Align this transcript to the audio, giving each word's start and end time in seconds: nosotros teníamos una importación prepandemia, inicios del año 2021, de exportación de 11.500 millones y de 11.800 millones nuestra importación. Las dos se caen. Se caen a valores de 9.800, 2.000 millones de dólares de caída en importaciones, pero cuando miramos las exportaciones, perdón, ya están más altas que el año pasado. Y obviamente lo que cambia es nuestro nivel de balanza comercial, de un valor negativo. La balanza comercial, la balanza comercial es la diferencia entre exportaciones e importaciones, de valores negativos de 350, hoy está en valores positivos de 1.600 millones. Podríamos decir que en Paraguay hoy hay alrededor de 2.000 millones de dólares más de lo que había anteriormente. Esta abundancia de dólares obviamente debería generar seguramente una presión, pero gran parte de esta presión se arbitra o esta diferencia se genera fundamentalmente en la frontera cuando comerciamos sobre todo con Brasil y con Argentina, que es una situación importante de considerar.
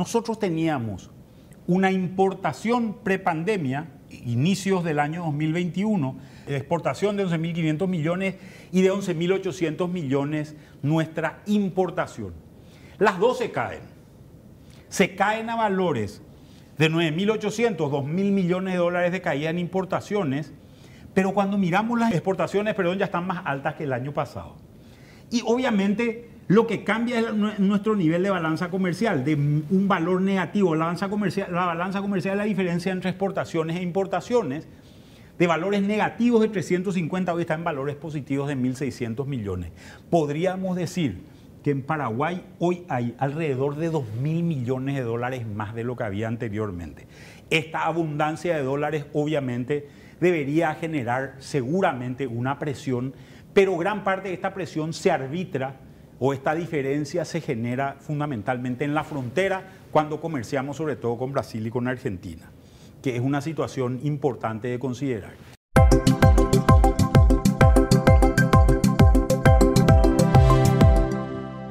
nosotros 0.00 0.38
teníamos 0.38 1.10
una 1.66 1.92
importación 1.92 2.96
prepandemia, 3.04 3.90
inicios 4.08 4.82
del 4.82 4.98
año 4.98 5.24
2021, 5.24 6.16
de 6.46 6.56
exportación 6.56 7.18
de 7.18 7.26
11.500 7.26 7.86
millones 7.86 8.36
y 8.72 8.80
de 8.80 8.90
11.800 8.90 9.90
millones 9.90 10.56
nuestra 10.80 11.42
importación. 11.44 12.32
Las 12.96 13.18
dos 13.18 13.36
se 13.36 13.50
caen. 13.50 13.82
Se 14.88 15.14
caen 15.14 15.50
a 15.50 15.56
valores 15.56 16.22
de 16.78 16.90
9.800, 16.90 17.76
2.000 17.76 18.06
millones 18.06 18.72
de 18.72 18.78
dólares 18.78 19.12
de 19.12 19.20
caída 19.20 19.50
en 19.50 19.58
importaciones, 19.58 20.54
pero 21.12 21.34
cuando 21.34 21.58
miramos 21.58 22.00
las 22.00 22.12
exportaciones, 22.12 22.74
perdón, 22.74 22.96
ya 22.96 23.04
están 23.04 23.26
más 23.26 23.42
altas 23.44 23.74
que 23.74 23.84
el 23.84 23.92
año 23.92 24.14
pasado. 24.14 24.56
Y 25.30 25.42
obviamente 25.44 26.29
lo 26.50 26.66
que 26.66 26.82
cambia 26.82 27.20
es 27.20 27.32
nuestro 27.60 27.94
nivel 27.94 28.24
de 28.24 28.30
balanza 28.30 28.70
comercial, 28.70 29.24
de 29.24 29.34
un 29.36 29.86
valor 29.86 30.20
negativo. 30.20 30.74
La 30.74 30.86
balanza 30.86 31.08
comercial, 31.08 31.46
la 31.52 31.66
balanza 31.66 32.00
comercial 32.00 32.34
es 32.34 32.38
la 32.38 32.44
diferencia 32.44 32.90
entre 32.90 33.10
exportaciones 33.10 33.76
e 33.76 33.82
importaciones, 33.82 34.66
de 35.38 35.46
valores 35.46 35.80
negativos 35.80 36.40
de 36.40 36.48
350, 36.48 37.32
hoy 37.32 37.42
está 37.42 37.54
en 37.54 37.62
valores 37.62 37.94
positivos 37.94 38.48
de 38.48 38.56
1.600 38.56 39.26
millones. 39.26 39.70
Podríamos 40.10 40.74
decir 40.74 41.22
que 41.62 41.70
en 41.70 41.82
Paraguay 41.82 42.44
hoy 42.58 42.82
hay 42.88 43.14
alrededor 43.18 43.76
de 43.76 43.92
2.000 43.92 44.42
millones 44.42 44.96
de 44.96 45.02
dólares 45.02 45.46
más 45.46 45.72
de 45.76 45.84
lo 45.84 45.94
que 45.94 46.02
había 46.02 46.26
anteriormente. 46.26 47.06
Esta 47.50 47.84
abundancia 47.84 48.56
de 48.56 48.64
dólares 48.64 49.06
obviamente 49.12 49.86
debería 50.20 50.74
generar 50.74 51.36
seguramente 51.38 52.26
una 52.26 52.58
presión, 52.58 53.14
pero 53.54 53.76
gran 53.76 54.02
parte 54.02 54.30
de 54.30 54.34
esta 54.34 54.52
presión 54.52 54.92
se 54.92 55.12
arbitra 55.12 55.76
o 56.20 56.34
esta 56.34 56.54
diferencia 56.54 57.24
se 57.24 57.40
genera 57.40 57.96
fundamentalmente 57.98 58.84
en 58.84 58.94
la 58.94 59.04
frontera 59.04 59.64
cuando 59.90 60.20
comerciamos 60.20 60.76
sobre 60.76 60.94
todo 60.94 61.16
con 61.16 61.32
Brasil 61.32 61.66
y 61.66 61.70
con 61.70 61.88
Argentina, 61.88 62.50
que 63.02 63.16
es 63.16 63.22
una 63.22 63.40
situación 63.40 63.98
importante 64.04 64.68
de 64.68 64.78
considerar. 64.78 65.32